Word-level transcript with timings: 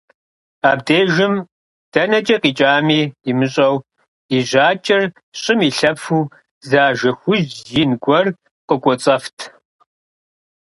Абдежым 0.69 1.33
дэнэкӀэ 1.91 2.37
къикӀами 2.41 3.01
имыщӀэу 3.29 3.75
и 4.37 4.39
жьакӀэр 4.49 5.03
щӀым 5.41 5.59
илъэфу 5.69 6.19
зы 6.67 6.77
ажэ 6.87 7.11
хужь 7.19 7.55
ин 7.81 7.91
гуэр 8.03 8.27
къыкъуоцӀэфт. 8.67 9.37